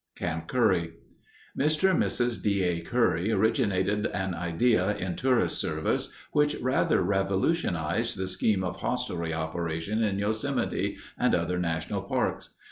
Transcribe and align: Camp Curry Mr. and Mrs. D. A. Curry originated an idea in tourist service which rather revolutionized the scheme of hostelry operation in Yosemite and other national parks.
Camp 0.15 0.47
Curry 0.47 0.93
Mr. 1.55 1.91
and 1.91 2.01
Mrs. 2.01 2.41
D. 2.41 2.63
A. 2.63 2.79
Curry 2.81 3.31
originated 3.31 4.07
an 4.07 4.33
idea 4.33 4.97
in 4.97 5.15
tourist 5.15 5.59
service 5.61 6.11
which 6.31 6.55
rather 6.59 7.03
revolutionized 7.03 8.17
the 8.17 8.27
scheme 8.27 8.63
of 8.63 8.77
hostelry 8.77 9.31
operation 9.31 10.01
in 10.01 10.17
Yosemite 10.17 10.97
and 11.19 11.35
other 11.35 11.59
national 11.59 12.01
parks. 12.01 12.49